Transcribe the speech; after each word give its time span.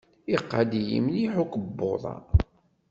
Iqadd-iyi 0.35 0.99
mliḥ 1.05 1.35
ukebbuḍ-a. 1.43 2.15